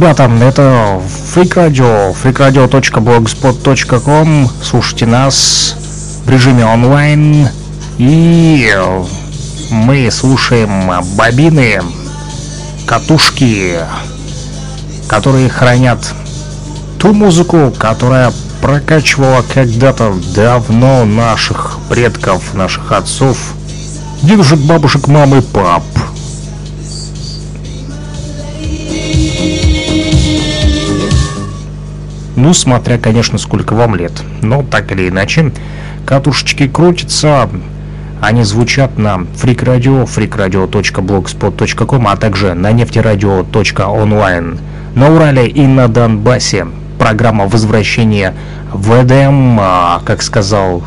[0.00, 1.02] ребята, это
[1.34, 4.48] Freak Radio, freakradio.blogspot.com.
[4.62, 5.76] Слушайте нас
[6.24, 7.48] в режиме онлайн.
[7.98, 8.74] И
[9.70, 11.82] мы слушаем бобины,
[12.86, 13.80] катушки,
[15.06, 16.14] которые хранят
[16.98, 18.32] ту музыку, которая
[18.62, 23.52] прокачивала когда-то давно наших предков, наших отцов,
[24.22, 25.82] дедушек, бабушек, мам и пап.
[32.40, 34.12] Ну, смотря, конечно, сколько вам лет.
[34.40, 35.52] Но так или иначе,
[36.06, 37.50] катушечки крутятся,
[38.22, 44.58] они звучат на Radio, freakradio.blogspot.com, а также на нефтерадио.онлайн.
[44.94, 46.66] На Урале и на Донбассе
[46.98, 48.34] программа возвращения
[48.72, 50.82] в ЭДМ, а, как сказал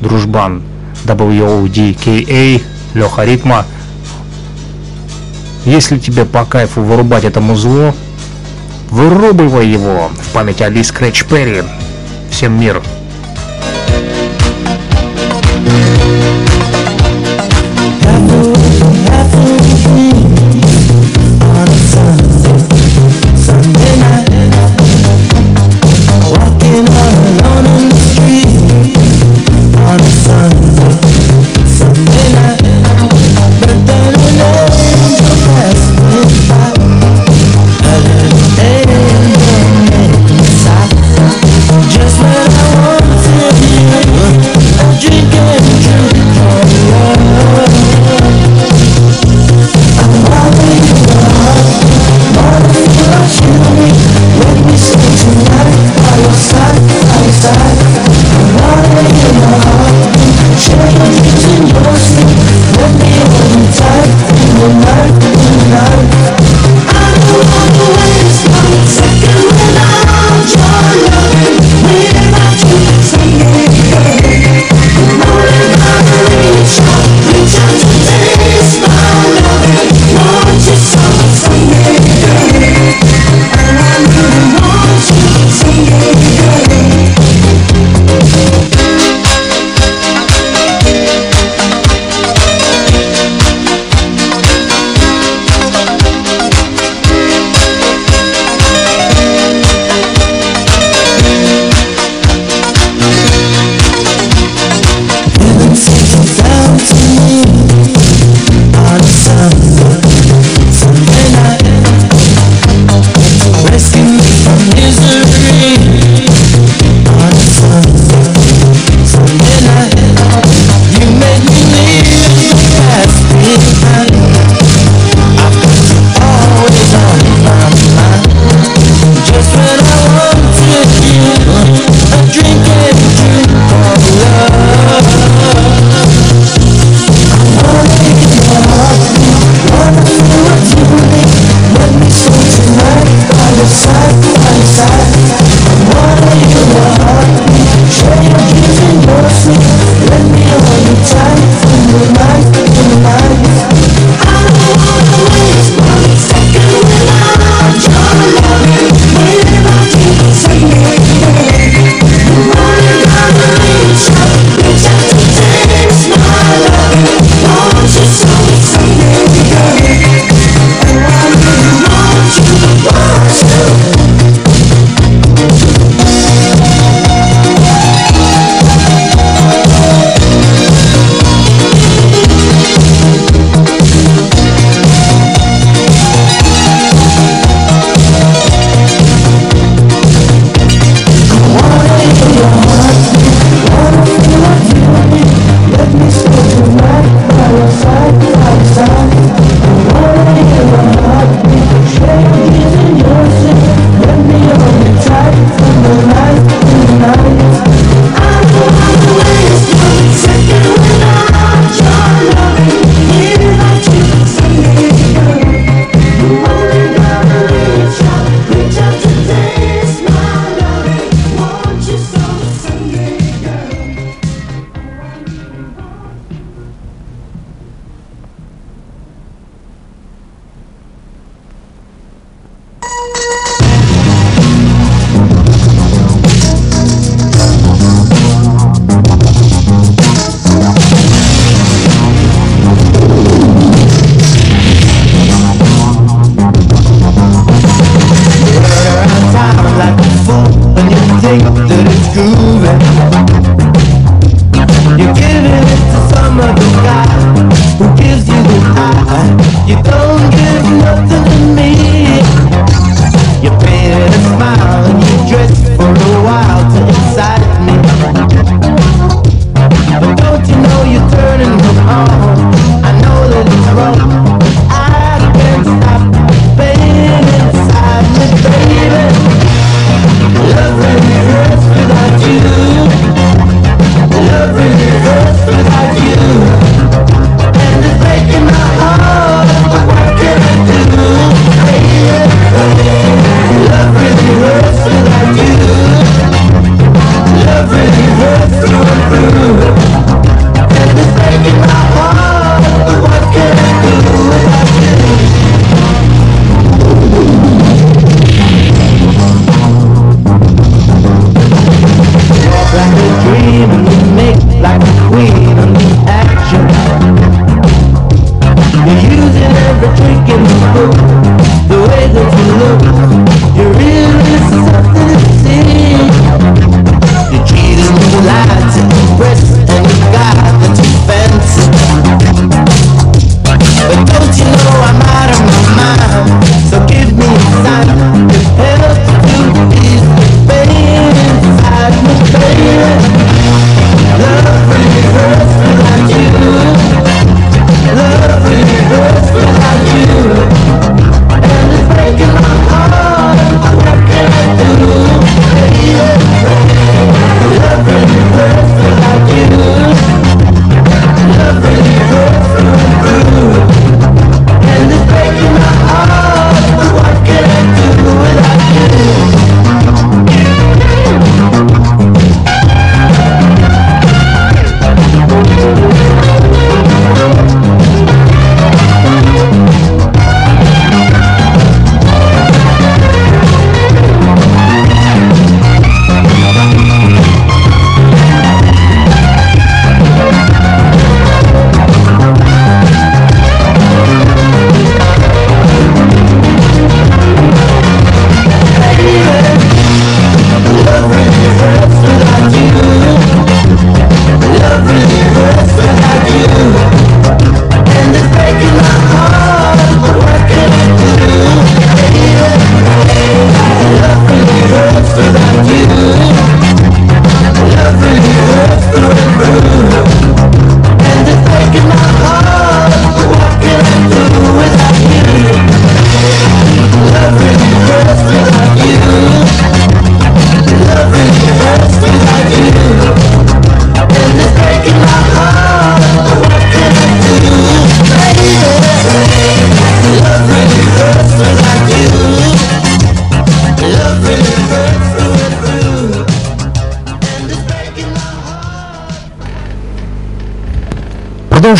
[0.00, 0.62] дружбан
[1.06, 2.62] WODKA,
[2.94, 3.64] Леха Ритма.
[5.64, 7.92] Если тебе по кайфу вырубать это музло,
[8.90, 11.62] Вырубывай его в память о Ли Скретч Перри.
[12.30, 12.82] Всем мир!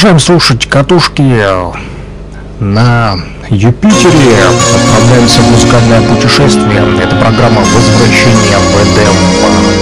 [0.04, 1.23] Продолжаем слушать катушки
[2.61, 3.16] на
[3.49, 4.37] Юпитере.
[4.75, 6.84] Отправляемся в музыкальное путешествие.
[7.02, 9.73] Это программа «Возвращение в Эдем».